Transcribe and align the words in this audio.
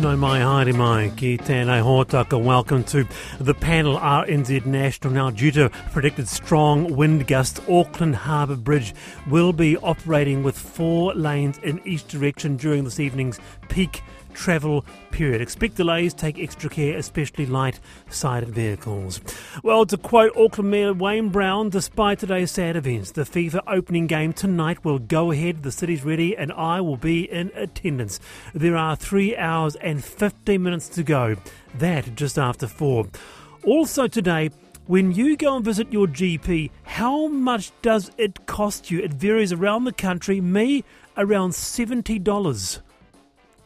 No 0.00 0.16
mai 0.16 0.38
haere 0.40 0.72
mai 0.72 1.10
ki 1.14 1.36
tēnei 1.36 1.82
hōtaka. 1.84 2.42
Welcome 2.42 2.84
to 2.84 3.04
the 3.38 3.52
panel 3.52 3.98
RNZ 3.98 4.64
National. 4.64 5.12
Now, 5.12 5.28
due 5.28 5.50
to 5.50 5.68
predicted 5.92 6.26
strong 6.26 6.96
wind 6.96 7.26
gusts, 7.26 7.60
Auckland 7.68 8.16
Harbour 8.16 8.56
Bridge 8.56 8.94
will 9.28 9.52
be 9.52 9.76
operating 9.76 10.42
with 10.42 10.58
four 10.58 11.12
lanes 11.12 11.58
in 11.58 11.86
each 11.86 12.08
direction 12.08 12.56
during 12.56 12.84
this 12.84 12.98
evening's 12.98 13.38
peak 13.68 14.00
travel 14.32 14.84
period. 15.10 15.40
Expect 15.40 15.74
delays, 15.74 16.14
take 16.14 16.38
extra 16.38 16.70
care, 16.70 16.96
especially 16.96 17.46
light 17.46 17.80
sided 18.08 18.48
vehicles. 18.50 19.20
Well, 19.62 19.84
to 19.86 19.96
quote 19.96 20.36
Auckland 20.36 20.70
Mayor 20.70 20.92
Wayne 20.92 21.30
Brown, 21.30 21.68
despite 21.68 22.20
today's 22.20 22.50
sad 22.50 22.76
events, 22.76 23.10
the 23.12 23.22
FIFA 23.22 23.60
opening 23.66 24.06
game 24.06 24.32
tonight 24.32 24.84
will 24.84 24.98
go 24.98 25.32
ahead. 25.32 25.62
The 25.62 25.72
city's 25.72 26.04
ready, 26.04 26.36
and 26.36 26.52
I 26.52 26.80
will 26.80 26.96
be 26.96 27.30
in 27.30 27.50
attendance. 27.54 28.20
There 28.54 28.76
are 28.76 28.96
three 28.96 29.36
hours 29.36 29.76
and 29.76 29.89
15 29.98 30.62
minutes 30.62 30.88
to 30.90 31.02
go. 31.02 31.36
That 31.78 32.14
just 32.14 32.38
after 32.38 32.66
four. 32.66 33.06
Also, 33.64 34.06
today, 34.06 34.50
when 34.86 35.12
you 35.12 35.36
go 35.36 35.56
and 35.56 35.64
visit 35.64 35.92
your 35.92 36.06
GP, 36.06 36.70
how 36.82 37.28
much 37.28 37.72
does 37.82 38.10
it 38.18 38.46
cost 38.46 38.90
you? 38.90 39.00
It 39.00 39.12
varies 39.12 39.52
around 39.52 39.84
the 39.84 39.92
country. 39.92 40.40
Me, 40.40 40.84
around 41.16 41.50
$70. 41.50 42.80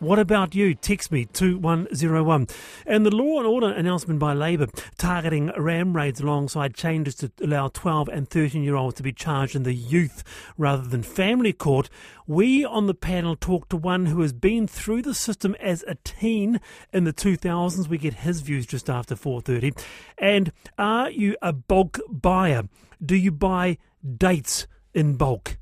What 0.04 0.18
about 0.18 0.54
you? 0.54 0.74
Text 0.74 1.10
me 1.10 1.24
2101. 1.24 2.48
And 2.84 3.06
the 3.06 3.10
law 3.10 3.38
and 3.38 3.46
order 3.46 3.70
announcement 3.70 4.20
by 4.20 4.34
Labour 4.34 4.66
targeting 4.98 5.50
ram 5.56 5.96
raids 5.96 6.20
alongside 6.20 6.74
changes 6.74 7.14
to 7.14 7.32
allow 7.42 7.68
12 7.68 8.08
and 8.08 8.28
13 8.28 8.62
year 8.62 8.76
olds 8.76 8.96
to 8.96 9.02
be 9.02 9.14
charged 9.14 9.56
in 9.56 9.62
the 9.62 9.72
youth 9.72 10.22
rather 10.58 10.82
than 10.82 11.02
family 11.02 11.54
court. 11.54 11.88
We 12.26 12.66
on 12.66 12.86
the 12.86 12.92
panel 12.92 13.34
talked 13.34 13.70
to 13.70 13.78
one 13.78 14.04
who 14.04 14.20
has 14.20 14.34
been 14.34 14.66
through 14.66 15.00
the 15.00 15.14
system 15.14 15.56
as 15.58 15.82
a 15.88 15.94
teen 16.04 16.60
in 16.92 17.04
the 17.04 17.14
2000s. 17.14 17.88
We 17.88 17.96
get 17.96 18.12
his 18.12 18.42
views 18.42 18.66
just 18.66 18.90
after 18.90 19.16
4:30. 19.16 19.72
And 20.18 20.52
are 20.76 21.08
you 21.08 21.34
a 21.40 21.54
bulk 21.54 21.98
buyer? 22.10 22.64
Do 23.02 23.16
you 23.16 23.32
buy 23.32 23.78
dates 24.18 24.66
in 24.92 25.16
bulk? 25.16 25.56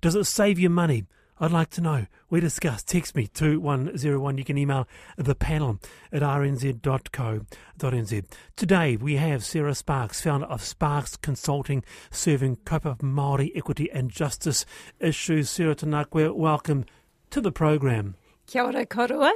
Does 0.00 0.14
it 0.14 0.24
save 0.24 0.58
you 0.58 0.70
money? 0.70 1.04
I'd 1.42 1.50
like 1.50 1.70
to 1.70 1.80
know. 1.80 2.06
We 2.30 2.38
discuss. 2.38 2.84
Text 2.84 3.16
me 3.16 3.26
2101. 3.26 4.38
You 4.38 4.44
can 4.44 4.56
email 4.56 4.86
the 5.18 5.34
panel 5.34 5.80
at 6.12 6.22
rnz.co.nz. 6.22 8.24
Today 8.54 8.96
we 8.96 9.16
have 9.16 9.44
Sarah 9.44 9.74
Sparks, 9.74 10.20
founder 10.20 10.46
of 10.46 10.62
Sparks 10.62 11.16
Consulting, 11.16 11.82
serving 12.12 12.58
Kaupapa 12.58 13.00
Māori 13.00 13.50
equity 13.56 13.90
and 13.90 14.08
justice 14.08 14.64
issues. 15.00 15.50
Sarah 15.50 15.74
tēnā 15.74 16.08
koe, 16.08 16.32
welcome 16.32 16.84
to 17.30 17.40
the 17.40 17.50
program. 17.50 18.14
Kia 18.46 18.62
ora 18.62 18.86
korua. 18.86 19.32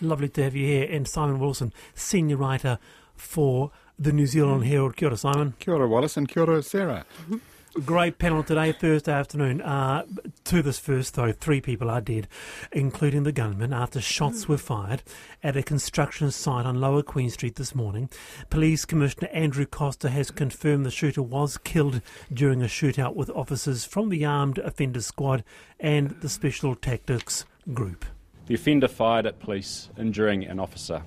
Lovely 0.00 0.30
to 0.30 0.42
have 0.42 0.56
you 0.56 0.64
here. 0.64 0.88
And 0.90 1.06
Simon 1.06 1.38
Wilson, 1.38 1.74
senior 1.94 2.38
writer 2.38 2.78
for 3.16 3.70
the 3.98 4.14
New 4.14 4.26
Zealand 4.26 4.64
Herald. 4.64 4.96
Kia 4.96 5.08
ora, 5.08 5.16
Simon. 5.18 5.52
Kia 5.58 5.74
ora, 5.74 5.86
Wallace, 5.86 6.16
and 6.16 6.26
kia 6.26 6.44
ora, 6.44 6.62
Sarah. 6.62 7.04
Mm-hmm. 7.24 7.36
Great 7.74 8.18
panel 8.18 8.42
today, 8.42 8.72
Thursday 8.72 9.12
afternoon. 9.12 9.60
Uh, 9.60 10.04
to 10.42 10.60
this 10.60 10.80
first, 10.80 11.14
though, 11.14 11.30
three 11.30 11.60
people 11.60 11.88
are 11.88 12.00
dead, 12.00 12.26
including 12.72 13.22
the 13.22 13.30
gunman, 13.30 13.72
after 13.72 14.00
shots 14.00 14.48
were 14.48 14.58
fired 14.58 15.04
at 15.44 15.56
a 15.56 15.62
construction 15.62 16.32
site 16.32 16.66
on 16.66 16.80
Lower 16.80 17.04
Queen 17.04 17.30
Street 17.30 17.54
this 17.54 17.72
morning. 17.72 18.10
Police 18.50 18.84
Commissioner 18.84 19.28
Andrew 19.28 19.66
Coster 19.66 20.08
has 20.08 20.32
confirmed 20.32 20.84
the 20.84 20.90
shooter 20.90 21.22
was 21.22 21.58
killed 21.58 22.02
during 22.32 22.60
a 22.60 22.66
shootout 22.66 23.14
with 23.14 23.30
officers 23.30 23.84
from 23.84 24.08
the 24.08 24.24
Armed 24.24 24.58
Offenders 24.58 25.06
Squad 25.06 25.44
and 25.78 26.10
the 26.22 26.28
Special 26.28 26.74
Tactics 26.74 27.44
Group. 27.72 28.04
The 28.46 28.54
offender 28.56 28.88
fired 28.88 29.26
at 29.26 29.38
police, 29.38 29.90
injuring 29.96 30.44
an 30.44 30.58
officer. 30.58 31.04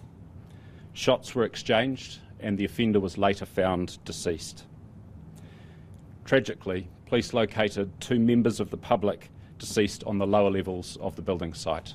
Shots 0.94 1.36
were 1.36 1.44
exchanged, 1.44 2.20
and 2.40 2.58
the 2.58 2.64
offender 2.64 3.02
was 3.02 3.18
later 3.18 3.46
found 3.46 3.98
deceased. 4.06 4.64
Tragically, 6.26 6.88
police 7.06 7.34
located 7.34 7.92
two 8.00 8.20
members 8.20 8.60
of 8.60 8.70
the 8.70 8.78
public 8.78 9.30
deceased 9.58 10.04
on 10.06 10.18
the 10.18 10.28
lower 10.28 10.50
levels 10.50 10.98
of 11.02 11.16
the 11.16 11.22
building 11.22 11.54
site. 11.54 11.94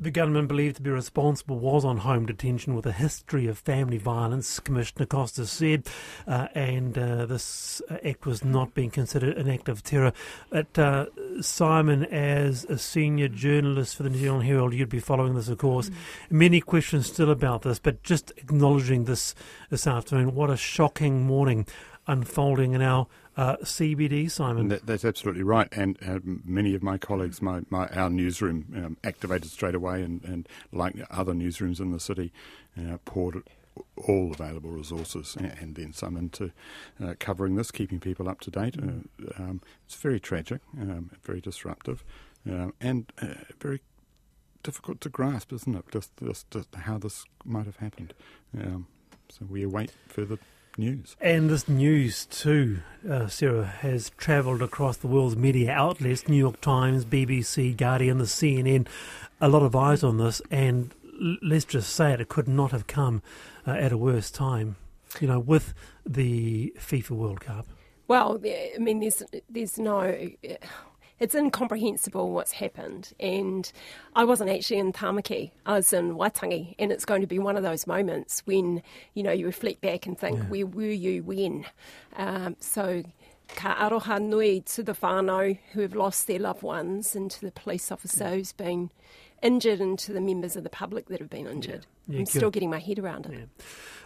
The 0.00 0.10
gunman 0.10 0.48
believed 0.48 0.76
to 0.76 0.82
be 0.82 0.90
responsible 0.90 1.60
was 1.60 1.84
on 1.84 1.98
home 1.98 2.26
detention 2.26 2.74
with 2.74 2.84
a 2.84 2.92
history 2.92 3.46
of 3.46 3.58
family 3.58 3.96
violence, 3.96 4.58
Commissioner 4.58 5.06
Coster 5.06 5.46
said, 5.46 5.86
uh, 6.26 6.48
and 6.54 6.98
uh, 6.98 7.26
this 7.26 7.80
act 8.04 8.26
was 8.26 8.44
not 8.44 8.74
being 8.74 8.90
considered 8.90 9.38
an 9.38 9.48
act 9.48 9.68
of 9.68 9.84
terror. 9.84 10.12
But 10.50 10.76
uh, 10.78 11.06
Simon, 11.40 12.06
as 12.06 12.64
a 12.64 12.76
senior 12.76 13.28
journalist 13.28 13.94
for 13.94 14.02
the 14.02 14.10
New 14.10 14.18
Zealand 14.18 14.44
Herald, 14.44 14.74
you'd 14.74 14.88
be 14.88 14.98
following 14.98 15.36
this, 15.36 15.48
of 15.48 15.58
course. 15.58 15.90
Mm. 15.90 15.94
Many 16.30 16.60
questions 16.60 17.06
still 17.06 17.30
about 17.30 17.62
this, 17.62 17.78
but 17.78 18.02
just 18.02 18.32
acknowledging 18.36 19.04
this 19.04 19.34
this 19.70 19.86
afternoon, 19.86 20.34
what 20.34 20.50
a 20.50 20.56
shocking 20.56 21.24
morning 21.24 21.66
unfolding 22.06 22.72
in 22.72 22.82
our 22.82 23.06
uh, 23.36 23.56
CBD, 23.58 24.30
Simon. 24.30 24.68
That, 24.68 24.86
that's 24.86 25.04
absolutely 25.04 25.42
right. 25.42 25.68
And 25.72 25.98
uh, 26.06 26.20
many 26.22 26.74
of 26.74 26.82
my 26.82 26.98
colleagues, 26.98 27.42
my, 27.42 27.62
my 27.70 27.88
our 27.88 28.10
newsroom 28.10 28.66
um, 28.76 28.96
activated 29.02 29.50
straight 29.50 29.74
away, 29.74 30.02
and, 30.02 30.22
and 30.24 30.48
like 30.72 30.94
other 31.10 31.32
newsrooms 31.32 31.80
in 31.80 31.90
the 31.90 32.00
city, 32.00 32.32
uh, 32.78 32.98
poured 33.04 33.42
all 33.96 34.32
available 34.32 34.70
resources 34.70 35.36
and 35.36 35.74
then 35.74 35.92
some 35.92 36.16
into 36.16 36.52
uh, 37.02 37.14
covering 37.18 37.56
this, 37.56 37.70
keeping 37.70 37.98
people 37.98 38.28
up 38.28 38.40
to 38.40 38.50
date. 38.50 38.76
Uh, 38.78 39.42
um, 39.42 39.60
it's 39.84 39.96
very 39.96 40.20
tragic, 40.20 40.60
um, 40.80 41.10
very 41.22 41.40
disruptive, 41.40 42.04
uh, 42.50 42.68
and 42.80 43.12
very 43.60 43.80
difficult 44.62 45.00
to 45.00 45.08
grasp, 45.08 45.52
isn't 45.52 45.74
it? 45.74 45.84
Just, 45.90 46.12
just, 46.24 46.50
just 46.50 46.74
how 46.74 46.98
this 46.98 47.24
might 47.44 47.66
have 47.66 47.76
happened. 47.76 48.14
Um, 48.56 48.86
so 49.28 49.46
we 49.48 49.62
await 49.62 49.92
further 50.08 50.38
news. 50.78 51.16
And 51.20 51.50
this 51.50 51.68
news, 51.68 52.26
too, 52.26 52.80
uh, 53.08 53.28
Sarah, 53.28 53.64
has 53.64 54.10
travelled 54.16 54.62
across 54.62 54.96
the 54.96 55.06
world's 55.06 55.36
media 55.36 55.70
outlets 55.72 56.28
New 56.28 56.36
York 56.36 56.60
Times, 56.60 57.04
BBC, 57.04 57.76
Guardian, 57.76 58.18
the 58.18 58.24
CNN. 58.24 58.86
A 59.40 59.48
lot 59.48 59.62
of 59.62 59.74
eyes 59.76 60.02
on 60.02 60.18
this, 60.18 60.40
and 60.50 60.94
let's 61.42 61.64
just 61.64 61.94
say 61.94 62.12
it, 62.12 62.20
it 62.20 62.28
could 62.28 62.48
not 62.48 62.70
have 62.70 62.86
come 62.86 63.22
uh, 63.66 63.72
at 63.72 63.92
a 63.92 63.98
worse 63.98 64.30
time, 64.30 64.76
you 65.20 65.28
know, 65.28 65.38
with 65.38 65.74
the 66.06 66.72
FIFA 66.78 67.10
World 67.10 67.40
Cup. 67.40 67.66
Well, 68.06 68.40
I 68.44 68.78
mean, 68.78 69.00
there's, 69.00 69.22
there's 69.48 69.78
no 69.78 70.02
it's 71.20 71.34
incomprehensible 71.34 72.32
what's 72.32 72.52
happened. 72.52 73.12
And 73.20 73.70
I 74.14 74.24
wasn't 74.24 74.50
actually 74.50 74.78
in 74.78 74.92
Tamaki, 74.92 75.52
I 75.66 75.74
was 75.74 75.92
in 75.92 76.16
Waitangi, 76.16 76.74
and 76.78 76.90
it's 76.92 77.04
going 77.04 77.20
to 77.20 77.26
be 77.26 77.38
one 77.38 77.56
of 77.56 77.62
those 77.62 77.86
moments 77.86 78.42
when, 78.46 78.82
you 79.14 79.22
know, 79.22 79.32
you 79.32 79.46
reflect 79.46 79.80
back 79.80 80.06
and 80.06 80.18
think, 80.18 80.38
yeah. 80.38 80.44
where 80.44 80.66
were 80.66 80.84
you 80.84 81.22
when? 81.22 81.66
Um, 82.16 82.56
so 82.60 83.04
ka 83.48 83.76
aroha 83.76 84.20
nui 84.20 84.60
to 84.62 84.82
the 84.82 84.94
whānau 84.94 85.58
who 85.72 85.80
have 85.80 85.94
lost 85.94 86.26
their 86.26 86.38
loved 86.38 86.62
ones 86.62 87.14
and 87.14 87.30
to 87.30 87.40
the 87.42 87.52
police 87.52 87.92
officer 87.92 88.30
who's 88.30 88.52
been 88.52 88.90
injured 89.42 89.80
and 89.80 89.98
to 89.98 90.12
the 90.12 90.20
members 90.20 90.56
of 90.56 90.64
the 90.64 90.70
public 90.70 91.06
that 91.06 91.20
have 91.20 91.30
been 91.30 91.46
injured. 91.46 91.86
Yeah. 92.03 92.03
Yeah, 92.08 92.20
I'm 92.20 92.26
still 92.26 92.50
getting 92.50 92.70
my 92.70 92.78
head 92.78 92.98
around 92.98 93.26
it. 93.26 93.48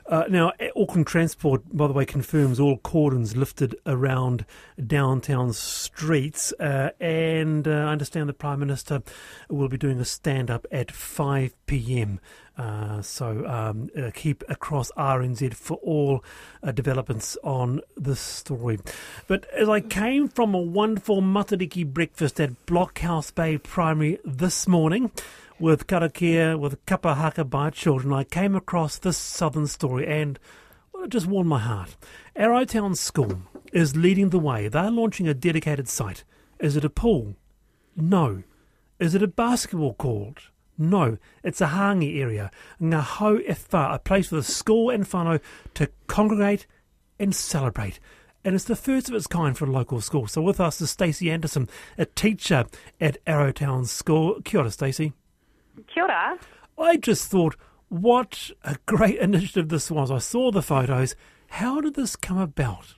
Uh, 0.09 0.25
now, 0.31 0.53
Auckland 0.75 1.07
Transport, 1.07 1.63
by 1.71 1.87
the 1.87 1.93
way, 1.93 2.07
confirms 2.07 2.59
all 2.59 2.79
cordons 2.79 3.37
lifted 3.37 3.77
around 3.85 4.47
downtown 4.87 5.53
streets. 5.53 6.51
Uh, 6.59 6.91
and 6.99 7.69
uh, 7.69 7.73
I 7.73 7.93
understand 7.93 8.29
the 8.29 8.33
Prime 8.33 8.59
Minister 8.59 9.03
will 9.51 9.69
be 9.69 9.77
doing 9.77 10.01
a 10.01 10.07
stand 10.07 10.51
up 10.51 10.67
at 10.73 10.91
5 10.91 11.55
pm. 11.67 12.21
Uh, 12.57 13.03
so 13.03 13.47
um, 13.47 13.91
uh, 13.97 14.11
keep 14.15 14.43
across 14.49 14.91
RNZ 14.93 15.55
for 15.55 15.77
all 15.77 16.25
uh, 16.63 16.73
developments 16.73 17.37
on 17.45 17.81
this 17.97 18.19
story. 18.19 18.79
But 19.27 19.45
as 19.51 19.69
I 19.69 19.81
came 19.81 20.29
from 20.29 20.55
a 20.55 20.59
wonderful 20.59 21.21
matariki 21.21 21.87
breakfast 21.87 22.41
at 22.41 22.67
Blockhouse 22.67 23.33
Bay 23.33 23.59
Primary 23.59 24.19
this 24.25 24.67
morning, 24.67 25.13
with 25.59 25.87
karakia, 25.87 26.59
with 26.59 26.85
kapahaka 26.87 27.49
by 27.49 27.71
children, 27.71 28.13
I 28.13 28.25
came 28.25 28.55
across 28.55 28.99
this 28.99 29.17
southern 29.17 29.67
story 29.67 30.07
and 30.07 30.39
well, 30.93 31.05
it 31.05 31.11
just 31.11 31.27
warmed 31.27 31.51
my 31.51 31.59
heart. 31.59 31.97
Arrowtown 32.37 32.97
School 32.97 33.43
is 33.73 33.97
leading 33.97 34.31
the 34.31 34.39
way. 34.39 34.69
They're 34.69 34.91
launching 34.91 35.29
a 35.29 35.35
dedicated 35.35 35.89
site. 35.89 36.25
Is 36.59 36.77
it 36.77 36.85
a 36.85 36.91
pool? 36.91 37.37
No. 37.97 38.43
Is 38.99 39.15
it 39.15 39.23
a 39.23 39.29
basketball 39.29 39.95
court? 39.95 40.51
No, 40.81 41.19
it's 41.43 41.61
a 41.61 41.67
hangi 41.67 42.21
area, 42.21 42.53
ngā 42.81 43.01
hau 43.01 43.37
e 43.37 43.55
a 43.73 43.99
place 43.99 44.29
for 44.29 44.37
the 44.37 44.45
school 44.45 44.91
and 44.91 45.05
whānau 45.05 45.41
to 45.75 45.89
congregate 46.07 46.69
and 47.19 47.35
celebrate. 47.35 47.99
And 48.45 48.55
it's 48.55 48.65
the 48.65 48.77
first 48.77 49.09
of 49.09 49.15
its 49.17 49.27
kind 49.27 49.59
for 49.59 49.65
a 49.65 49.71
local 49.71 50.01
school. 50.01 50.29
So 50.29 50.41
with 50.41 50.61
us 50.61 50.81
is 50.81 50.91
Stacey 50.91 51.33
Anderson, 51.33 51.69
a 51.99 52.07
teacher 52.07 52.67
at 53.01 53.25
Arrowtown 53.27 53.87
School. 53.89 54.41
Kia 54.45 54.61
ora, 54.61 54.71
Stacey. 54.71 55.13
Kia 55.93 56.05
ora. 56.05 56.39
I 56.79 56.97
just 56.97 57.31
thought, 57.31 57.57
what 57.89 58.51
a 58.65 58.77
great 58.87 59.19
initiative 59.21 59.69
this 59.69 59.91
was. 59.91 60.11
I 60.11 60.19
saw 60.19 60.51
the 60.51 60.63
photos. 60.63 61.15
How 61.49 61.81
did 61.81 61.95
this 61.95 62.17
come 62.17 62.39
about? 62.39 62.95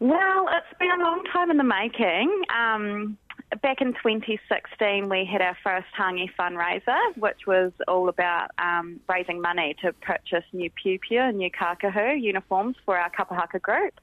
Well, 0.00 0.48
it's 0.50 0.78
been 0.78 0.90
a 0.90 1.02
long 1.02 1.22
time 1.32 1.50
in 1.50 1.56
the 1.56 1.64
making. 1.64 2.42
Um, 2.54 3.16
back 3.62 3.80
in 3.80 3.92
2016, 3.94 5.08
we 5.08 5.28
had 5.30 5.40
our 5.40 5.56
first 5.62 5.86
Hangi 5.98 6.28
fundraiser, 6.38 6.98
which 7.16 7.46
was 7.46 7.72
all 7.86 8.08
about 8.08 8.50
um, 8.58 9.00
raising 9.08 9.40
money 9.40 9.76
to 9.82 9.92
purchase 9.92 10.44
new 10.52 10.70
piupiu 10.70 11.28
and 11.28 11.38
new 11.38 11.50
kakahu 11.50 12.20
uniforms 12.20 12.76
for 12.84 12.98
our 12.98 13.10
kapahaka 13.10 13.60
group. 13.60 13.94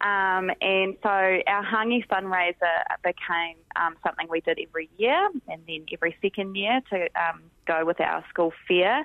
Um, 0.00 0.50
and 0.60 0.96
so 1.02 1.08
our 1.08 1.64
Hangi 1.64 2.06
fundraiser 2.06 2.80
became 3.04 3.56
um, 3.76 3.96
something 4.02 4.28
we 4.30 4.40
did 4.40 4.58
every 4.58 4.88
year 4.96 5.28
and 5.48 5.62
then 5.66 5.86
every 5.92 6.16
second 6.22 6.56
year 6.56 6.80
to 6.90 7.02
um, 7.20 7.42
go 7.66 7.84
with 7.84 8.00
our 8.00 8.24
school 8.30 8.52
fair. 8.66 9.04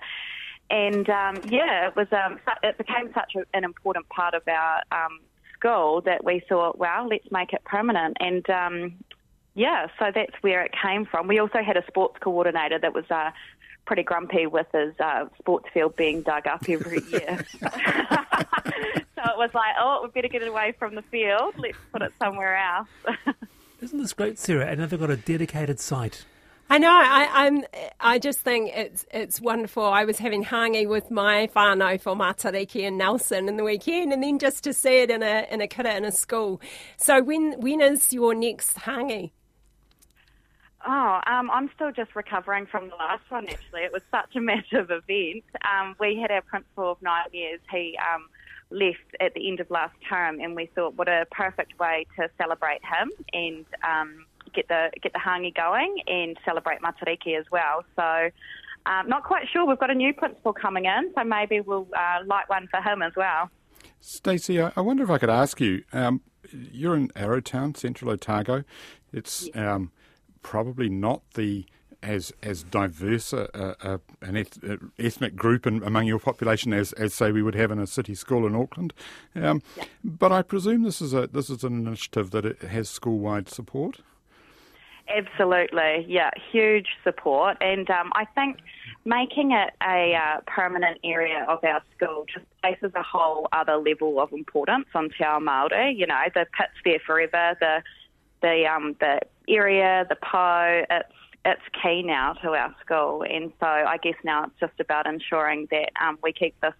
And 0.69 1.09
um, 1.09 1.41
yeah, 1.49 1.87
it 1.87 1.95
was 1.95 2.07
um, 2.11 2.39
it 2.63 2.77
became 2.77 3.11
such 3.13 3.35
a, 3.35 3.45
an 3.55 3.63
important 3.63 4.07
part 4.09 4.33
of 4.33 4.43
our 4.47 4.81
um, 4.91 5.19
school 5.53 6.01
that 6.01 6.23
we 6.23 6.41
thought, 6.47 6.77
well, 6.77 7.07
let's 7.07 7.29
make 7.29 7.53
it 7.53 7.63
permanent. 7.65 8.17
And 8.19 8.45
yeah, 9.55 9.87
so 9.97 10.11
that's 10.13 10.35
where 10.41 10.63
it 10.63 10.71
came 10.81 11.05
from. 11.05 11.27
We 11.27 11.39
also 11.39 11.63
had 11.63 11.77
a 11.77 11.85
sports 11.87 12.17
coordinator 12.21 12.77
that 12.77 12.93
was 12.93 13.05
uh, 13.09 13.31
pretty 13.85 14.03
grumpy 14.03 14.45
with 14.47 14.67
his 14.73 14.93
uh, 14.99 15.25
sports 15.39 15.67
field 15.73 15.95
being 15.95 16.21
dug 16.21 16.45
up 16.45 16.67
every 16.67 17.01
year. 17.09 17.45
so 19.25 19.31
it 19.31 19.37
was 19.37 19.49
like, 19.53 19.75
oh, 19.79 20.01
we 20.03 20.09
better 20.09 20.27
get 20.27 20.41
it 20.41 20.47
away 20.47 20.73
from 20.77 20.95
the 20.95 21.01
field. 21.03 21.55
Let's 21.57 21.77
put 21.91 22.01
it 22.01 22.13
somewhere 22.19 22.57
else. 22.57 22.87
Isn't 23.81 23.99
this 23.99 24.13
great, 24.13 24.37
Sarah? 24.37 24.67
And 24.67 24.81
they've 24.81 24.99
got 24.99 25.09
a 25.09 25.17
dedicated 25.17 25.79
site. 25.79 26.25
I 26.69 26.79
know. 26.79 26.91
I, 26.91 27.45
I'm. 27.45 27.63
I 27.99 28.17
just 28.17 28.39
think 28.39 28.71
it's 28.75 29.05
it's 29.11 29.39
wonderful. 29.39 29.83
I 29.83 30.03
was 30.03 30.17
having 30.17 30.43
hangi 30.43 30.89
with 30.89 31.11
my 31.11 31.47
whānau 31.55 32.01
for 32.01 32.15
Matariki 32.15 32.87
and 32.87 32.97
Nelson 32.97 33.47
in 33.47 33.57
the 33.57 33.63
weekend, 33.63 34.11
and 34.11 34.23
then 34.23 34.39
just 34.39 34.63
to 34.63 34.73
see 34.73 34.97
it 35.01 35.11
in 35.11 35.21
a 35.21 35.47
in 35.51 35.61
a 35.61 35.67
kidda 35.67 35.95
in 35.95 36.05
a 36.05 36.11
school. 36.11 36.59
So 36.97 37.21
when 37.21 37.59
when 37.59 37.81
is 37.81 38.11
your 38.11 38.33
next 38.33 38.77
hangi? 38.77 39.29
Oh, 40.87 41.19
um, 41.25 41.49
I'm 41.51 41.69
still 41.75 41.91
just 41.91 42.15
recovering 42.15 42.67
from 42.67 42.89
the 42.89 42.95
last 42.95 43.23
one, 43.29 43.47
actually. 43.47 43.81
It 43.81 43.91
was 43.91 44.03
such 44.11 44.35
a 44.35 44.41
massive 44.41 44.91
event. 44.91 45.43
Um, 45.63 45.95
we 45.99 46.19
had 46.19 46.29
our 46.29 46.43
principal 46.43 46.91
of 46.91 47.01
nine 47.01 47.25
years. 47.31 47.59
He 47.71 47.97
um, 48.13 48.27
left 48.69 49.15
at 49.19 49.33
the 49.33 49.47
end 49.47 49.59
of 49.59 49.69
last 49.69 49.95
term, 50.07 50.39
and 50.39 50.55
we 50.55 50.67
thought 50.75 50.95
what 50.95 51.07
a 51.07 51.25
perfect 51.31 51.77
way 51.79 52.05
to 52.17 52.29
celebrate 52.37 52.81
him 52.83 53.11
and 53.33 53.65
um, 53.83 54.25
get 54.53 54.67
the 54.67 54.91
get 55.01 55.13
the 55.13 55.19
hangi 55.19 55.53
going 55.55 55.97
and 56.07 56.37
celebrate 56.45 56.81
Matariki 56.81 57.37
as 57.39 57.45
well. 57.51 57.83
So, 57.95 58.29
um, 58.85 59.07
not 59.07 59.23
quite 59.23 59.47
sure. 59.51 59.65
We've 59.65 59.79
got 59.79 59.91
a 59.91 59.95
new 59.95 60.13
principal 60.13 60.53
coming 60.53 60.85
in, 60.85 61.11
so 61.15 61.23
maybe 61.23 61.59
we'll 61.61 61.87
uh, 61.95 62.25
light 62.25 62.47
one 62.47 62.67
for 62.69 62.81
him 62.81 63.01
as 63.01 63.13
well. 63.15 63.49
Stacey, 63.99 64.61
I 64.61 64.81
wonder 64.81 65.03
if 65.03 65.09
I 65.09 65.17
could 65.17 65.29
ask 65.29 65.59
you. 65.59 65.83
Um, 65.93 66.21
you're 66.71 66.95
in 66.95 67.09
Arrowtown, 67.09 67.75
Central 67.75 68.11
Otago. 68.11 68.63
It's 69.11 69.49
um, 69.55 69.91
probably 70.43 70.89
not 70.89 71.23
the 71.33 71.65
as 72.05 72.31
as 72.43 72.63
diverse 72.63 73.33
a, 73.33 73.75
a, 73.81 73.99
an 74.21 74.37
eth- 74.37 74.59
ethnic 74.99 75.35
group 75.35 75.65
in, 75.65 75.83
among 75.83 76.05
your 76.05 76.19
population 76.19 76.73
as, 76.73 76.93
as 76.93 77.13
say 77.13 77.31
we 77.31 77.41
would 77.41 77.55
have 77.55 77.71
in 77.71 77.79
a 77.79 77.87
city 77.87 78.15
school 78.15 78.45
in 78.45 78.55
Auckland. 78.55 78.93
Um, 79.35 79.61
yeah. 79.75 79.83
But 80.03 80.31
I 80.31 80.41
presume 80.41 80.83
this 80.83 81.01
is 81.01 81.13
a 81.13 81.27
this 81.27 81.49
is 81.49 81.63
an 81.63 81.87
initiative 81.87 82.31
that 82.31 82.45
it 82.45 82.61
has 82.61 82.89
school 82.89 83.19
wide 83.19 83.49
support. 83.49 83.99
Absolutely, 85.07 86.05
yeah, 86.07 86.31
huge 86.51 86.87
support, 87.03 87.57
and 87.61 87.87
um, 87.91 88.11
I 88.15 88.25
think 88.25 88.57
making 89.05 89.51
it 89.51 89.71
a 89.83 90.15
uh, 90.15 90.41
permanent 90.47 90.97
area 91.03 91.45
of 91.47 91.63
our 91.63 91.81
school 91.95 92.25
just 92.33 92.45
places 92.61 92.91
a 92.95 93.03
whole 93.03 93.47
other 93.51 93.77
level 93.77 94.19
of 94.19 94.33
importance 94.33 94.87
on 94.95 95.09
Te 95.09 95.23
Ao 95.23 95.39
Māori. 95.39 95.95
You 95.95 96.07
know, 96.07 96.23
the 96.33 96.47
pit's 96.57 96.73
there 96.83 96.99
forever. 97.05 97.55
The 97.59 97.83
the 98.41 98.65
um, 98.65 98.95
the 98.99 99.19
area, 99.47 100.05
the 100.09 100.15
po, 100.15 100.83
it's 100.89 101.09
it's 101.45 101.61
key 101.81 102.01
now 102.01 102.33
to 102.33 102.49
our 102.49 102.75
school, 102.83 103.23
and 103.23 103.53
so 103.59 103.67
I 103.67 103.97
guess 104.01 104.15
now 104.23 104.45
it's 104.45 104.59
just 104.59 104.79
about 104.79 105.05
ensuring 105.05 105.67
that 105.71 105.91
um, 106.01 106.17
we 106.23 106.33
keep 106.33 106.59
this 106.61 106.73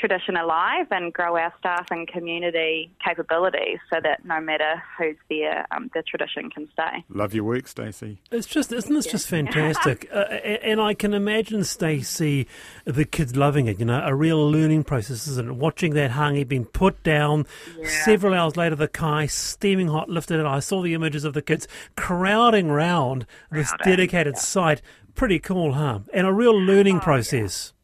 tradition 0.00 0.36
alive 0.36 0.86
and 0.90 1.12
grow 1.12 1.36
our 1.36 1.52
staff 1.58 1.86
and 1.90 2.08
community 2.08 2.90
capabilities 3.04 3.78
so 3.92 4.00
that 4.02 4.24
no 4.24 4.40
matter 4.40 4.82
who's 4.98 5.16
there, 5.28 5.66
um, 5.70 5.90
the 5.94 6.02
tradition 6.02 6.50
can 6.50 6.68
stay. 6.72 7.04
Love 7.10 7.34
your 7.34 7.44
work, 7.44 7.68
Stacey. 7.68 8.20
It's 8.32 8.46
just, 8.46 8.72
isn't 8.72 8.92
this 8.92 9.06
just 9.06 9.28
fantastic? 9.28 10.08
uh, 10.12 10.24
and 10.24 10.80
I 10.80 10.94
can 10.94 11.12
imagine, 11.12 11.62
Stacey, 11.64 12.48
the 12.84 13.04
kids 13.04 13.36
loving 13.36 13.66
it. 13.66 13.78
You 13.78 13.86
know, 13.86 14.02
a 14.04 14.14
real 14.14 14.50
learning 14.50 14.84
process, 14.84 15.28
isn't 15.28 15.48
it? 15.48 15.52
Watching 15.54 15.94
that 15.94 16.12
hangi 16.12 16.48
being 16.48 16.64
put 16.64 17.02
down. 17.02 17.46
Yeah. 17.78 17.88
Several 18.04 18.34
hours 18.34 18.56
later, 18.56 18.76
the 18.76 18.88
kai 18.88 19.26
steaming 19.26 19.88
hot 19.88 20.08
lifted 20.08 20.40
it. 20.40 20.46
I 20.46 20.60
saw 20.60 20.82
the 20.82 20.94
images 20.94 21.24
of 21.24 21.34
the 21.34 21.42
kids 21.42 21.68
crowding 21.96 22.70
round 22.70 23.26
this 23.50 23.72
dedicated 23.84 24.34
yeah. 24.34 24.40
site. 24.40 24.82
Pretty 25.14 25.38
cool, 25.38 25.74
huh? 25.74 26.00
And 26.14 26.26
a 26.26 26.32
real 26.32 26.58
learning 26.58 26.96
oh, 26.96 27.00
process. 27.00 27.74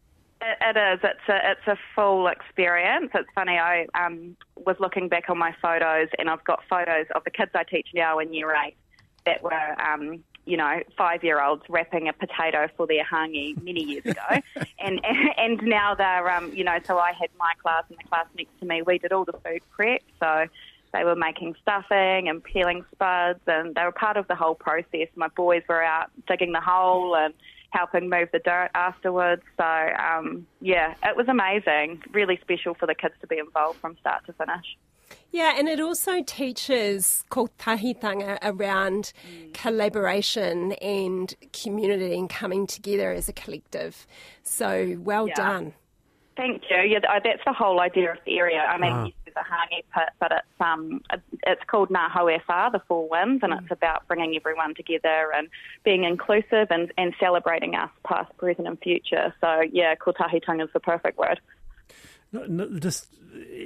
It 0.60 0.76
is. 0.76 1.00
It's 1.02 1.28
a 1.28 1.50
it's 1.50 1.66
a 1.66 1.76
full 1.94 2.28
experience. 2.28 3.10
It's 3.14 3.28
funny. 3.34 3.58
I 3.58 3.87
um, 3.94 4.37
was 4.56 4.76
looking 4.78 5.08
back 5.08 5.28
on 5.28 5.38
my 5.38 5.54
photos, 5.60 6.08
and 6.19 6.31
I've 6.31 6.44
got 6.44 6.60
photos 6.69 7.06
of 7.14 7.25
the 7.25 7.31
kids 7.31 7.50
I 7.54 7.64
teach 7.64 7.88
now 7.94 8.20
in 8.20 8.32
year 8.32 8.54
eight 8.54 8.76
that 9.25 9.43
were, 9.43 9.81
um, 9.82 10.22
you 10.44 10.56
know, 10.56 10.81
five 10.96 11.25
year 11.25 11.43
olds 11.43 11.64
wrapping 11.69 12.08
a 12.08 12.12
potato 12.12 12.69
for 12.76 12.87
their 12.87 13.04
hangi 13.04 13.60
many 13.62 13.82
years 13.82 14.04
ago, 14.04 14.40
and 14.78 15.04
and 15.37 15.62
now 15.62 15.94
they're, 15.96 16.31
um, 16.31 16.52
you 16.54 16.62
know, 16.62 16.78
so 16.84 16.98
I 16.98 17.12
had 17.12 17.31
my 17.38 17.52
class 17.60 17.82
and 17.88 17.98
the 17.98 18.08
class 18.08 18.26
next 18.37 18.56
to 18.60 18.66
me. 18.66 18.82
We 18.82 18.98
did 18.98 19.12
all 19.12 19.25
the 19.25 19.38
food 19.44 19.62
prep, 19.70 20.02
so 20.20 20.46
they 20.93 21.02
were 21.02 21.16
making 21.16 21.56
stuffing 21.60 22.28
and 22.28 22.43
peeling 22.43 22.84
spuds, 22.93 23.40
and 23.48 23.75
they 23.75 23.82
were 23.82 23.93
part 23.93 24.16
of 24.16 24.28
the 24.28 24.37
whole 24.37 24.54
process. 24.54 25.08
My 25.16 25.28
boys 25.28 25.62
were 25.69 25.82
out 25.82 26.10
digging 26.28 26.52
the 26.52 26.60
hole 26.60 27.16
and 27.16 27.34
helping 27.76 28.08
move 28.08 28.28
the 28.32 28.38
dirt 28.38 28.70
afterwards. 28.75 29.43
So, 29.56 29.64
um, 29.64 30.46
yeah, 30.61 30.94
it 31.02 31.17
was 31.17 31.28
amazing. 31.28 32.02
Really 32.12 32.38
special 32.40 32.75
for 32.75 32.87
the 32.87 32.94
kids 32.94 33.14
to 33.20 33.26
be 33.26 33.38
involved 33.38 33.78
from 33.81 33.96
start 33.99 34.25
to 34.26 34.32
finish. 34.32 34.76
Yeah, 35.31 35.55
and 35.56 35.69
it 35.69 35.81
also 35.81 36.23
teaches 36.23 37.25
kotahitanga 37.31 38.38
around 38.43 39.12
mm. 39.31 39.52
collaboration 39.55 40.73
and 40.73 41.34
community 41.52 42.19
and 42.19 42.28
coming 42.28 42.67
together 42.67 43.12
as 43.12 43.28
a 43.28 43.32
collective. 43.32 44.06
So 44.43 44.96
well 44.99 45.29
yeah. 45.29 45.34
done. 45.34 45.75
Thank 46.36 46.64
you. 46.68 46.76
Yeah, 46.76 46.98
that's 47.00 47.42
the 47.46 47.52
whole 47.52 47.81
idea 47.81 48.12
of 48.12 48.19
the 48.26 48.38
area. 48.38 48.60
I 48.60 48.76
mean, 48.76 48.93
ah. 48.93 49.08
there's 49.24 49.36
a 49.36 49.40
hangi 49.40 49.82
pit, 49.94 50.10
but 50.20 50.32
it's 50.32 50.60
um, 50.60 51.00
it's 51.46 51.62
called 51.66 51.88
Ngā 51.88 52.10
Hauewha, 52.10 52.72
the 52.72 52.82
Four 52.86 53.08
Winds, 53.08 53.43
and 53.43 53.55
mm. 53.55 53.62
it's 53.62 53.70
about 53.70 54.06
bringing 54.06 54.36
everyone 54.36 54.74
together 54.74 55.32
and 55.34 55.48
being 55.82 56.05
inclusive 56.05 56.69
and, 56.70 56.93
and 56.98 57.14
celebrating 57.19 57.74
us, 57.74 57.90
past, 58.06 58.36
present, 58.36 58.69
and 58.69 58.78
future. 58.81 59.34
So, 59.40 59.62
yeah, 59.72 59.94
kotahitanga 59.94 60.64
is 60.64 60.70
the 60.74 60.81
perfect 60.81 61.16
word. 61.16 61.40
No, 62.36 62.66
no, 62.66 62.78
just 62.78 63.08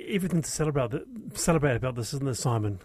everything 0.09 0.43
to 0.43 0.51
celebrate 0.51 0.93
celebrate 1.35 1.77
about 1.77 1.95
this, 1.95 2.13
isn't 2.15 2.29
it, 2.29 2.35
Simon? 2.35 2.79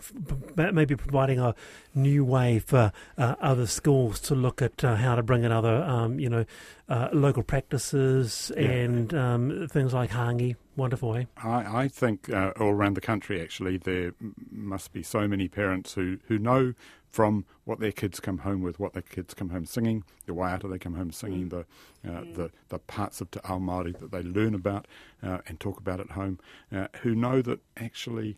Maybe 0.56 0.96
providing 0.96 1.39
a 1.39 1.56
new 1.94 2.24
way 2.24 2.60
for 2.60 2.92
uh, 3.18 3.36
other 3.42 3.68
schools 3.68 4.20
to 4.22 4.36
look 4.36 4.62
at 4.62 4.84
uh, 4.84 4.96
how 4.96 5.15
to 5.15 5.24
bring 5.24 5.44
in 5.44 5.51
other, 5.51 5.84
um, 5.84 6.20
you 6.20 6.30
know, 6.30 6.46
uh, 6.89 7.10
local 7.13 7.44
practices 7.44 8.51
yeah. 8.56 8.70
and 8.70 9.13
um, 9.13 9.68
things 9.72 9.94
like 9.94 10.12
hangi. 10.12 10.56
Wonderful, 10.75 11.15
eh? 11.15 11.25
I, 11.42 11.84
I 11.84 11.88
think 11.88 12.30
uh, 12.30 12.51
all 12.60 12.72
around 12.72 12.96
the 12.96 13.01
country, 13.01 13.42
actually, 13.42 13.77
there 13.77 14.13
must 14.51 14.92
be 14.92 15.04
so 15.04 15.27
many 15.27 15.48
parents 15.48 15.94
who, 15.94 16.18
who 16.27 16.38
know 16.38 16.74
from 17.16 17.46
what 17.64 17.80
their 17.80 17.94
kids 17.94 18.20
come 18.20 18.40
home 18.40 18.62
with, 18.62 18.78
what 18.78 18.92
their 18.92 19.02
kids 19.02 19.34
come 19.34 19.50
home 19.50 19.66
singing, 19.66 20.04
the 20.26 20.34
waiata 20.34 20.70
they 20.70 20.78
come 20.78 20.96
home 20.96 21.14
singing, 21.14 21.48
the 21.48 21.60
uh, 21.60 22.10
mm. 22.10 22.36
the, 22.36 22.52
the 22.68 22.78
parts 22.78 23.22
of 23.22 23.32
Te 23.32 23.40
Ao 23.46 23.58
Māori 23.58 23.98
that 24.00 24.12
they 24.12 24.22
learn 24.22 24.54
about 24.54 24.86
uh, 25.24 25.38
and 25.48 25.58
talk 25.58 25.80
about 25.80 26.02
at 26.02 26.12
home, 26.12 26.38
uh, 26.76 26.88
who 27.04 27.16
know 27.16 27.42
that 27.42 27.62
actually, 27.78 28.36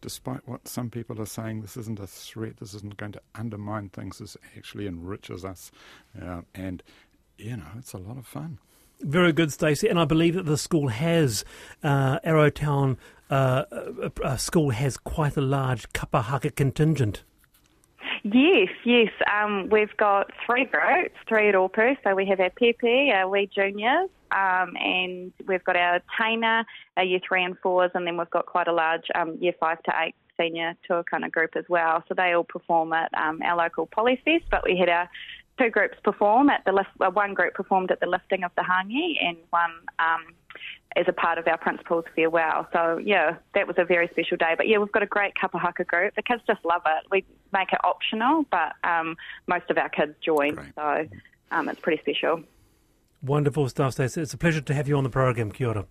despite 0.00 0.48
what 0.48 0.66
some 0.66 0.88
people 0.88 1.20
are 1.20 1.26
saying, 1.26 1.60
this 1.60 1.76
isn't 1.76 2.00
a 2.00 2.06
threat, 2.06 2.56
this 2.60 2.72
isn't 2.72 2.96
going 2.96 3.12
to 3.12 3.20
undermine 3.34 3.90
things, 3.90 4.20
this 4.20 4.38
actually 4.56 4.86
enriches 4.86 5.44
us, 5.44 5.70
uh, 6.22 6.40
and 6.54 6.82
you 7.36 7.58
know, 7.58 7.72
it's 7.78 7.92
a 7.92 7.98
lot 7.98 8.16
of 8.16 8.26
fun. 8.26 8.58
Very 9.02 9.34
good, 9.34 9.52
Stacey. 9.52 9.88
And 9.88 10.00
I 10.00 10.06
believe 10.06 10.34
that 10.34 10.46
the 10.46 10.56
school 10.56 10.88
has, 10.88 11.44
uh, 11.82 12.20
Arrowtown 12.20 12.96
uh, 13.28 13.64
uh, 14.22 14.36
school 14.38 14.70
has 14.70 14.96
quite 14.96 15.36
a 15.36 15.42
large 15.42 15.92
kapahaka 15.92 16.56
contingent. 16.56 17.22
Yes, 18.24 18.70
yes. 18.86 19.10
Um, 19.30 19.68
we've 19.70 19.94
got 19.98 20.30
three 20.46 20.64
groups, 20.64 21.14
three 21.28 21.50
at 21.50 21.54
Opu. 21.54 21.94
So 22.02 22.14
we 22.14 22.24
have 22.26 22.40
our 22.40 22.48
Pepe, 22.48 23.12
our 23.12 23.28
wee 23.28 23.50
juniors, 23.54 24.08
um, 24.32 24.74
and 24.80 25.30
we've 25.46 25.62
got 25.62 25.76
our 25.76 26.00
Taina, 26.18 26.64
our 26.96 27.04
year 27.04 27.20
three 27.26 27.44
and 27.44 27.56
fours, 27.58 27.90
and 27.92 28.06
then 28.06 28.16
we've 28.16 28.30
got 28.30 28.46
quite 28.46 28.66
a 28.66 28.72
large 28.72 29.04
um, 29.14 29.36
year 29.42 29.52
five 29.60 29.82
to 29.82 29.92
eight 30.00 30.14
senior 30.40 30.74
tour 30.86 31.04
kind 31.04 31.26
of 31.26 31.32
group 31.32 31.50
as 31.54 31.64
well. 31.68 32.02
So 32.08 32.14
they 32.14 32.32
all 32.32 32.44
perform 32.44 32.94
at 32.94 33.12
um, 33.12 33.42
our 33.42 33.58
local 33.58 33.86
Polyfest, 33.86 34.44
but 34.50 34.64
we 34.64 34.78
had 34.78 34.88
our 34.88 35.06
two 35.58 35.68
groups 35.68 35.98
perform 36.02 36.48
at 36.48 36.64
the 36.64 36.72
lift. 36.72 36.88
Well, 36.98 37.12
one 37.12 37.34
group 37.34 37.52
performed 37.52 37.90
at 37.90 38.00
the 38.00 38.06
lifting 38.06 38.42
of 38.42 38.52
the 38.56 38.62
hangi, 38.62 39.22
and 39.22 39.36
one 39.50 39.72
um, 39.98 40.34
as 40.96 41.06
a 41.08 41.12
part 41.12 41.38
of 41.38 41.46
our 41.48 41.58
principal's 41.58 42.04
farewell. 42.14 42.66
So 42.72 42.98
yeah, 42.98 43.36
that 43.54 43.66
was 43.66 43.76
a 43.78 43.84
very 43.84 44.08
special 44.08 44.36
day. 44.36 44.54
But 44.56 44.68
yeah, 44.68 44.78
we've 44.78 44.92
got 44.92 45.02
a 45.02 45.06
great 45.06 45.34
kapa 45.34 45.58
haka 45.58 45.84
group. 45.84 46.14
The 46.14 46.22
kids 46.22 46.42
just 46.46 46.64
love 46.64 46.82
it. 46.86 47.04
We 47.10 47.24
make 47.52 47.72
it 47.72 47.80
optional, 47.84 48.44
but 48.50 48.74
um, 48.84 49.16
most 49.46 49.70
of 49.70 49.78
our 49.78 49.88
kids 49.88 50.14
join, 50.24 50.54
Great. 50.54 50.74
so 50.76 51.06
um, 51.50 51.68
it's 51.68 51.80
pretty 51.80 52.00
special. 52.02 52.42
Wonderful 53.22 53.68
stuff, 53.68 53.94
Stacey. 53.94 54.20
It's 54.20 54.34
a 54.34 54.38
pleasure 54.38 54.60
to 54.60 54.74
have 54.74 54.86
you 54.86 54.96
on 54.96 55.04
the 55.04 55.10
program. 55.10 55.50
Kia 55.50 55.68
ora. 55.68 55.86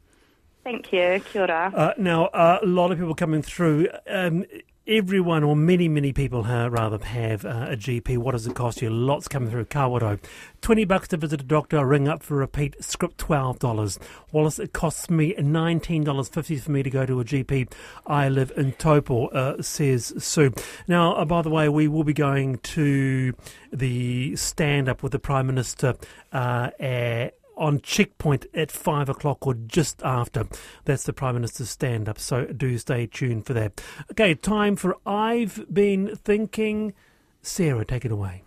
Thank 0.63 0.93
you. 0.93 1.21
Kia 1.25 1.41
ora. 1.41 1.73
Uh, 1.75 1.93
now, 1.97 2.25
uh, 2.27 2.59
a 2.61 2.65
lot 2.65 2.91
of 2.91 2.97
people 2.99 3.15
coming 3.15 3.41
through. 3.41 3.89
Um, 4.07 4.45
everyone, 4.87 5.43
or 5.43 5.55
many, 5.55 5.87
many 5.87 6.11
people, 6.11 6.45
uh, 6.45 6.67
rather, 6.67 7.03
have 7.03 7.45
uh, 7.45 7.67
a 7.69 7.77
GP. 7.77 8.17
What 8.17 8.33
does 8.33 8.45
it 8.45 8.55
cost 8.55 8.81
you? 8.81 8.89
Lots 8.89 9.27
coming 9.27 9.49
through. 9.49 9.65
Kawato. 9.65 10.19
20 10.61 10.85
bucks 10.85 11.07
to 11.09 11.17
visit 11.17 11.41
a 11.41 11.43
doctor, 11.43 11.85
ring 11.85 12.07
up 12.07 12.23
for 12.23 12.35
a 12.35 12.37
repeat, 12.39 12.83
script 12.83 13.17
$12. 13.17 13.97
Wallace, 14.31 14.59
it 14.59 14.73
costs 14.73 15.09
me 15.09 15.33
$19.50 15.35 16.61
for 16.61 16.71
me 16.71 16.83
to 16.83 16.89
go 16.89 17.05
to 17.05 17.19
a 17.19 17.23
GP. 17.23 17.71
I 18.05 18.29
live 18.29 18.51
in 18.57 18.73
Taupo, 18.73 19.27
uh, 19.27 19.61
says 19.61 20.13
Sue. 20.17 20.53
Now, 20.87 21.15
uh, 21.15 21.25
by 21.25 21.41
the 21.41 21.49
way, 21.49 21.69
we 21.69 21.87
will 21.87 22.03
be 22.03 22.13
going 22.13 22.57
to 22.57 23.33
the 23.71 24.35
stand 24.35 24.89
up 24.89 25.03
with 25.03 25.11
the 25.11 25.19
Prime 25.19 25.47
Minister 25.47 25.95
uh, 26.31 26.71
at 26.79 27.37
on 27.57 27.81
checkpoint 27.81 28.45
at 28.53 28.71
five 28.71 29.09
o'clock 29.09 29.45
or 29.45 29.53
just 29.53 30.01
after. 30.03 30.45
That's 30.85 31.03
the 31.03 31.13
Prime 31.13 31.35
Minister's 31.35 31.69
stand 31.69 32.09
up, 32.09 32.19
so 32.19 32.45
do 32.45 32.77
stay 32.77 33.07
tuned 33.07 33.45
for 33.45 33.53
that. 33.53 33.81
Okay, 34.11 34.35
time 34.35 34.75
for 34.75 34.97
I've 35.05 35.65
Been 35.73 36.15
Thinking. 36.15 36.93
Sarah, 37.41 37.85
take 37.85 38.05
it 38.05 38.11
away. 38.11 38.43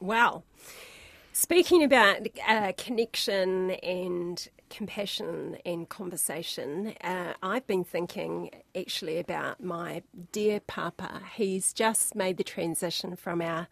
Well, 0.00 0.44
speaking 1.32 1.82
about 1.82 2.26
uh, 2.46 2.72
connection 2.76 3.70
and 3.70 4.48
compassion 4.70 5.56
and 5.64 5.88
conversation, 5.88 6.94
uh, 7.00 7.34
I've 7.42 7.66
been 7.66 7.84
thinking 7.84 8.50
actually 8.76 9.18
about 9.18 9.62
my 9.62 10.02
dear 10.32 10.60
Papa. 10.60 11.22
He's 11.34 11.72
just 11.72 12.14
made 12.14 12.36
the 12.36 12.44
transition 12.44 13.16
from 13.16 13.40
our 13.40 13.68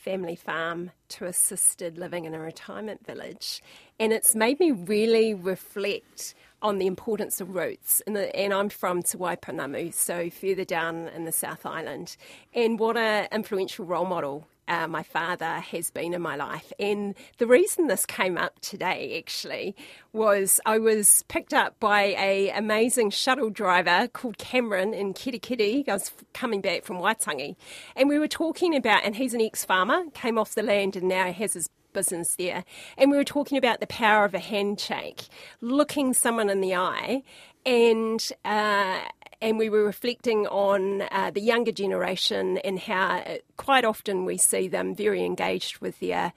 family 0.00 0.34
farm 0.34 0.90
to 1.08 1.26
assisted 1.26 1.98
living 1.98 2.24
in 2.24 2.34
a 2.34 2.40
retirement 2.40 3.04
village. 3.06 3.62
And 3.98 4.14
it's 4.14 4.34
made 4.34 4.58
me 4.58 4.70
really 4.70 5.34
reflect 5.34 6.34
on 6.62 6.78
the 6.78 6.86
importance 6.86 7.40
of 7.40 7.54
roots. 7.54 8.02
And, 8.06 8.16
the, 8.16 8.34
and 8.34 8.54
I'm 8.54 8.70
from 8.70 9.02
Te 9.02 9.18
Waipounamu, 9.18 9.92
so 9.92 10.30
further 10.30 10.64
down 10.64 11.08
in 11.08 11.24
the 11.26 11.32
South 11.32 11.66
Island. 11.66 12.16
And 12.54 12.78
what 12.78 12.96
an 12.96 13.28
influential 13.30 13.84
role 13.84 14.06
model 14.06 14.46
uh, 14.70 14.86
my 14.86 15.02
father 15.02 15.58
has 15.58 15.90
been 15.90 16.14
in 16.14 16.22
my 16.22 16.36
life. 16.36 16.72
And 16.78 17.14
the 17.38 17.46
reason 17.46 17.88
this 17.88 18.06
came 18.06 18.38
up 18.38 18.60
today 18.60 19.18
actually 19.18 19.74
was 20.12 20.60
I 20.64 20.78
was 20.78 21.24
picked 21.28 21.52
up 21.52 21.78
by 21.80 22.14
a 22.16 22.50
amazing 22.50 23.10
shuttle 23.10 23.50
driver 23.50 24.08
called 24.08 24.38
Cameron 24.38 24.94
in 24.94 25.12
Kerikeri. 25.12 25.86
I 25.88 25.94
was 25.94 26.12
coming 26.32 26.60
back 26.60 26.84
from 26.84 26.98
Waitangi, 26.98 27.56
and 27.96 28.08
we 28.08 28.18
were 28.18 28.28
talking 28.28 28.76
about, 28.76 29.04
and 29.04 29.16
he's 29.16 29.34
an 29.34 29.40
ex-farmer, 29.40 30.04
came 30.14 30.38
off 30.38 30.54
the 30.54 30.62
land 30.62 30.94
and 30.94 31.08
now 31.08 31.32
has 31.32 31.54
his 31.54 31.68
business 31.92 32.36
there. 32.36 32.64
And 32.96 33.10
we 33.10 33.16
were 33.16 33.24
talking 33.24 33.58
about 33.58 33.80
the 33.80 33.86
power 33.88 34.24
of 34.24 34.34
a 34.34 34.38
handshake, 34.38 35.24
looking 35.60 36.14
someone 36.14 36.48
in 36.48 36.60
the 36.60 36.76
eye, 36.76 37.24
and 37.66 38.26
uh, 38.44 39.00
and 39.42 39.58
we 39.58 39.68
were 39.68 39.84
reflecting 39.84 40.46
on 40.46 41.02
uh, 41.10 41.30
the 41.32 41.40
younger 41.40 41.72
generation 41.72 42.58
and 42.58 42.78
how 42.78 43.18
uh, 43.18 43.36
quite 43.56 43.84
often 43.84 44.24
we 44.24 44.36
see 44.36 44.68
them 44.68 44.94
very 44.94 45.24
engaged 45.24 45.78
with 45.78 45.98
their 46.00 46.32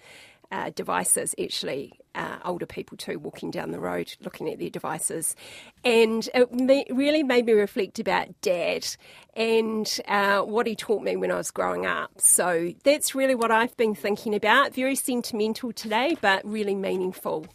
uh, 0.51 0.69
devices, 0.75 1.33
actually, 1.41 1.93
uh, 2.15 2.37
older 2.45 2.67
people 2.67 2.95
too, 2.95 3.17
walking 3.17 3.49
down 3.49 3.71
the 3.71 3.79
road 3.79 4.15
looking 4.21 4.47
at 4.49 4.59
their 4.59 4.69
devices. 4.69 5.35
And 5.83 6.29
it 6.33 6.53
ma- 6.53 6.95
really 6.95 7.23
made 7.23 7.45
me 7.45 7.53
reflect 7.53 7.97
about 7.97 8.39
dad 8.41 8.85
and 9.35 9.87
uh, 10.07 10.41
what 10.41 10.67
he 10.67 10.75
taught 10.75 11.01
me 11.01 11.15
when 11.17 11.31
I 11.31 11.35
was 11.37 11.49
growing 11.49 11.87
up. 11.87 12.11
So 12.19 12.71
that's 12.83 13.15
really 13.15 13.35
what 13.35 13.49
I've 13.49 13.75
been 13.77 13.95
thinking 13.95 14.35
about. 14.35 14.75
Very 14.75 14.95
sentimental 14.95 15.73
today, 15.73 16.15
but 16.21 16.45
really 16.45 16.75
meaningful. 16.75 17.47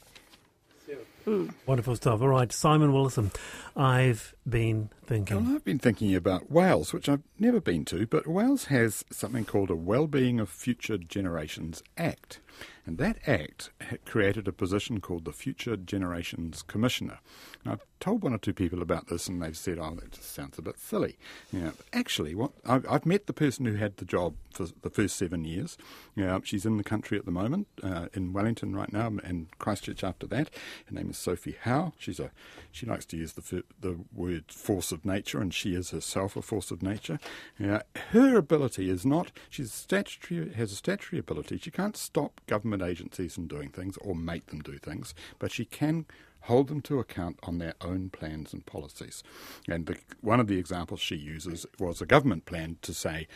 Wonderful 1.66 1.94
stuff. 1.94 2.22
All 2.22 2.28
right, 2.28 2.50
Simon 2.50 2.92
Wilson, 2.92 3.30
I've 3.76 4.34
been 4.48 4.88
thinking. 5.08 5.46
Well, 5.46 5.56
I've 5.56 5.64
been 5.64 5.78
thinking 5.78 6.14
about 6.14 6.50
Wales, 6.50 6.92
which 6.92 7.08
I've 7.08 7.22
never 7.38 7.60
been 7.60 7.84
to, 7.86 8.06
but 8.06 8.26
Wales 8.26 8.66
has 8.66 9.04
something 9.10 9.46
called 9.46 9.70
a 9.70 9.76
Wellbeing 9.76 10.38
of 10.38 10.50
Future 10.50 10.98
Generations 10.98 11.82
Act. 11.96 12.40
And 12.88 12.96
that 12.96 13.18
act 13.26 13.70
created 14.06 14.48
a 14.48 14.52
position 14.52 15.00
called 15.00 15.26
the 15.26 15.32
Future 15.32 15.76
Generations 15.76 16.62
Commissioner. 16.62 17.18
And 17.62 17.74
I've 17.74 17.84
told 18.00 18.22
one 18.22 18.32
or 18.32 18.38
two 18.38 18.54
people 18.54 18.80
about 18.80 19.08
this, 19.08 19.28
and 19.28 19.42
they've 19.42 19.56
said, 19.56 19.78
"Oh, 19.78 19.94
that 19.96 20.12
just 20.12 20.32
sounds 20.32 20.58
a 20.58 20.62
bit 20.62 20.78
silly." 20.78 21.18
You 21.52 21.60
know, 21.60 21.72
actually, 21.92 22.34
what 22.34 22.52
I've, 22.64 22.86
I've 22.88 23.04
met 23.04 23.26
the 23.26 23.34
person 23.34 23.66
who 23.66 23.74
had 23.74 23.98
the 23.98 24.06
job 24.06 24.36
for 24.54 24.68
the 24.80 24.88
first 24.88 25.16
seven 25.16 25.44
years. 25.44 25.76
You 26.14 26.24
know, 26.24 26.40
she's 26.42 26.64
in 26.64 26.78
the 26.78 26.84
country 26.84 27.18
at 27.18 27.26
the 27.26 27.30
moment, 27.30 27.68
uh, 27.82 28.06
in 28.14 28.32
Wellington 28.32 28.74
right 28.74 28.92
now, 28.92 29.12
and 29.22 29.48
Christchurch 29.58 30.02
after 30.02 30.26
that. 30.28 30.48
Her 30.86 30.94
name 30.94 31.10
is 31.10 31.18
Sophie 31.18 31.56
Howe. 31.60 31.92
She's 31.98 32.18
a 32.18 32.30
she 32.72 32.86
likes 32.86 33.04
to 33.06 33.18
use 33.18 33.34
the 33.34 33.64
the 33.78 33.98
word 34.14 34.50
force 34.50 34.92
of 34.92 34.97
nature, 35.04 35.40
and 35.40 35.52
she 35.52 35.74
is 35.74 35.90
herself 35.90 36.36
a 36.36 36.42
force 36.42 36.70
of 36.70 36.82
nature. 36.82 37.18
Know, 37.58 37.80
her 38.10 38.36
ability 38.36 38.90
is 38.90 39.04
not 39.04 39.32
statutory 39.68 40.52
has 40.54 40.72
a 40.72 40.76
statutory 40.76 41.18
ability. 41.18 41.58
She 41.58 41.70
can't 41.70 41.96
stop 41.96 42.40
government 42.46 42.82
agencies 42.82 43.34
from 43.34 43.46
doing 43.46 43.70
things 43.70 43.96
or 43.98 44.14
make 44.14 44.46
them 44.46 44.60
do 44.60 44.78
things, 44.78 45.14
but 45.38 45.52
she 45.52 45.64
can 45.64 46.06
hold 46.42 46.68
them 46.68 46.80
to 46.80 46.98
account 46.98 47.38
on 47.42 47.58
their 47.58 47.74
own 47.80 48.10
plans 48.10 48.52
and 48.52 48.64
policies. 48.64 49.22
And 49.68 49.86
the, 49.86 49.98
one 50.20 50.40
of 50.40 50.46
the 50.46 50.58
examples 50.58 51.00
she 51.00 51.16
uses 51.16 51.66
was 51.78 52.00
a 52.00 52.06
government 52.06 52.46
plan 52.46 52.78
to 52.82 52.94
say, 52.94 53.26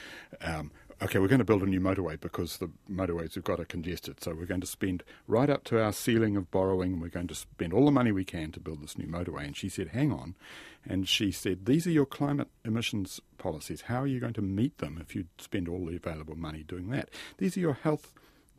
um, 0.40 0.70
okay, 1.02 1.18
we're 1.18 1.28
going 1.28 1.40
to 1.40 1.44
build 1.44 1.62
a 1.62 1.66
new 1.66 1.80
motorway 1.80 2.20
because 2.20 2.58
the 2.58 2.70
motorways 2.90 3.34
we've 3.34 3.44
got 3.44 3.60
are 3.60 3.64
congested. 3.64 4.22
So 4.22 4.34
we're 4.34 4.46
going 4.46 4.60
to 4.60 4.66
spend 4.66 5.02
right 5.26 5.50
up 5.50 5.64
to 5.64 5.82
our 5.82 5.92
ceiling 5.92 6.36
of 6.36 6.50
borrowing 6.50 6.94
and 6.94 7.02
we're 7.02 7.08
going 7.08 7.28
to 7.28 7.34
spend 7.34 7.72
all 7.72 7.84
the 7.84 7.90
money 7.90 8.12
we 8.12 8.24
can 8.24 8.52
to 8.52 8.60
build 8.60 8.82
this 8.82 8.96
new 8.96 9.06
motorway. 9.06 9.44
And 9.44 9.56
she 9.56 9.68
said, 9.68 9.88
hang 9.88 10.12
on. 10.12 10.36
And 10.84 11.08
she 11.08 11.30
said, 11.32 11.66
these 11.66 11.86
are 11.86 11.90
your 11.90 12.06
climate 12.06 12.48
emissions 12.64 13.20
policies. 13.38 13.82
How 13.82 14.02
are 14.02 14.06
you 14.06 14.20
going 14.20 14.34
to 14.34 14.42
meet 14.42 14.78
them 14.78 14.98
if 15.00 15.14
you 15.14 15.26
spend 15.38 15.68
all 15.68 15.86
the 15.86 15.96
available 15.96 16.36
money 16.36 16.62
doing 16.62 16.90
that? 16.90 17.10
These 17.38 17.56
are 17.56 17.60
your 17.60 17.74
health 17.74 18.12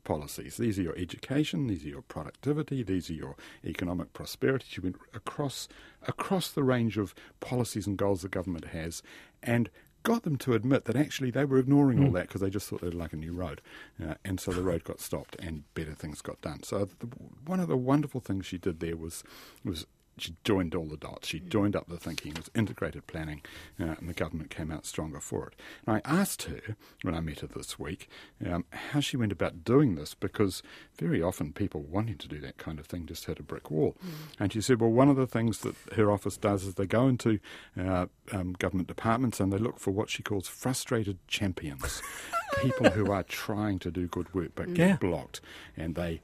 policies. 0.04 0.58
These 0.58 0.80
are 0.80 0.84
your 0.84 0.98
education, 0.98 1.68
these 1.68 1.86
are 1.86 1.90
your 1.90 2.02
productivity, 2.02 2.84
these 2.84 3.10
are 3.10 3.14
your 3.14 3.36
economic 3.64 4.12
prosperity. 4.12 4.66
She 4.68 4.82
went 4.82 4.98
across 5.14 5.70
across 6.06 6.52
the 6.52 6.64
range 6.64 6.98
of 6.98 7.16
policies 7.40 7.88
and 7.88 7.98
goals 7.98 8.24
the 8.24 8.28
government 8.28 8.66
has 8.66 9.02
and 9.42 9.70
got 10.04 10.24
them 10.24 10.38
to 10.38 10.54
admit 10.54 10.86
that 10.86 10.96
actually 10.96 11.32
they 11.32 11.46
were 11.46 11.58
ignoring 11.58 12.06
all 12.06 12.12
that 12.12 12.28
because 12.28 12.42
they 12.42 12.50
just 12.50 12.68
thought 12.68 12.82
they'd 12.82 12.94
like 12.94 13.14
a 13.14 13.18
new 13.18 13.34
road. 13.34 13.62
Uh, 14.02 14.16
and 14.24 14.40
so 14.40 14.52
the 14.52 14.62
road 14.62 14.84
got 14.84 15.00
stopped 15.00 15.36
and 15.40 15.64
better 15.74 15.94
things 15.94 16.22
got 16.22 16.40
done. 16.42 16.64
So 16.64 16.90
the, 17.00 17.08
one 17.46 17.60
of 17.60 17.68
the 17.68 17.78
wonderful 17.78 18.20
things 18.22 18.46
she 18.46 18.58
did 18.58 18.80
there 18.80 18.98
was 18.98 19.24
was 19.64 19.86
she 20.18 20.36
joined 20.44 20.76
all 20.76 20.86
the 20.86 20.98
dots. 20.98 21.28
She 21.28 21.40
joined 21.40 21.76
up 21.76 21.88
the 21.88 21.98
thinking. 21.98 22.34
It 22.34 22.38
was 22.38 22.52
integrated 22.56 23.08
planning, 23.08 23.42
uh, 23.80 23.96
and 24.00 24.08
the 24.08 24.14
government 24.14 24.50
came 24.50 24.72
out 24.72 24.86
stronger 24.86 25.20
for 25.20 25.48
it. 25.48 25.56
And 25.86 25.98
I 25.98 26.02
asked 26.06 26.44
her 26.44 26.76
when 27.02 27.16
I 27.16 27.20
met 27.20 27.40
her 27.40 27.48
this 27.48 27.80
week 27.80 28.08
um, 28.46 28.66
how 28.72 29.00
she 29.00 29.18
went 29.18 29.32
about 29.32 29.64
doing 29.64 29.96
this 29.96 30.14
because 30.14 30.62
very 30.98 31.22
often 31.22 31.54
people 31.54 31.82
wanting 31.82 32.18
to 32.18 32.28
do 32.28 32.40
that 32.40 32.58
kind 32.58 32.80
of 32.80 32.86
thing 32.86 33.06
just 33.06 33.26
hit 33.26 33.40
a 33.40 33.44
brick 33.44 33.72
wall. 33.72 33.96
And 34.40 34.54
she 34.54 34.62
said, 34.62 34.80
well, 34.80 34.92
one 34.92 35.10
of 35.10 35.16
the 35.16 35.28
things 35.28 35.60
that 35.60 35.76
her 35.96 36.12
office 36.12 36.38
does 36.38 36.64
is 36.64 36.76
they 36.76 36.86
go 36.86 37.08
into 37.08 37.40
uh, 37.80 38.06
um, 38.32 38.54
government 38.54 38.88
departments 38.88 39.40
and 39.40 39.52
they 39.52 39.58
look 39.58 39.80
for 39.80 39.92
what 39.92 40.10
she 40.10 40.24
calls 40.24 40.48
frustrated 40.48 41.18
champions. 41.28 42.02
People 42.62 42.92
who 42.92 43.12
are 43.12 43.24
trying 43.24 43.80
to 43.80 43.92
do 43.92 44.08
good 44.08 44.34
work 44.34 44.52
but 44.56 44.74
get 44.74 45.00
blocked, 45.00 45.42
and 45.76 45.96
they 45.96 46.22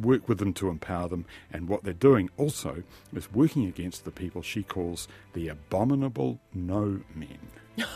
work 0.00 0.28
with 0.28 0.38
them 0.38 0.52
to 0.54 0.68
empower 0.68 1.08
them. 1.08 1.24
And 1.52 1.68
what 1.68 1.84
they're 1.84 1.92
doing 1.92 2.30
also 2.36 2.82
is 3.14 3.32
working 3.32 3.66
against 3.66 4.04
the 4.04 4.10
people 4.10 4.42
she 4.42 4.62
calls 4.62 5.08
the 5.34 5.48
abominable 5.48 6.40
no 6.54 7.00
men. 7.14 7.38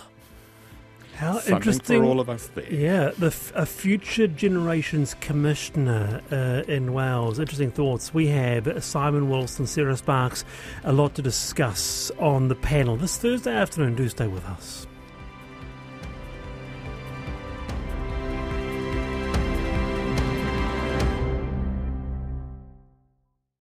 How 1.17 1.35
Something 1.39 1.57
interesting. 1.57 2.03
for 2.03 2.09
all 2.09 2.21
of 2.21 2.29
us 2.29 2.49
there. 2.49 2.71
Yeah, 2.71 3.11
the 3.17 3.29
f- 3.29 3.51
a 3.55 3.65
future 3.65 4.27
generations 4.27 5.15
commissioner 5.21 6.21
uh, 6.31 6.71
in 6.71 6.93
Wales. 6.93 7.39
Interesting 7.39 7.71
thoughts. 7.71 8.13
We 8.13 8.27
have 8.27 8.85
Simon 8.85 9.31
Wilson, 9.31 9.67
Sarah 9.67 9.97
Sparks, 9.97 10.45
a 10.85 10.93
lot 10.93 11.15
to 11.15 11.23
discuss 11.23 12.11
on 12.19 12.49
the 12.49 12.55
panel 12.55 12.97
this 12.97 13.17
Thursday 13.17 13.55
afternoon. 13.55 13.95
Do 13.95 14.07
stay 14.11 14.27
with 14.27 14.45
us. 14.45 14.87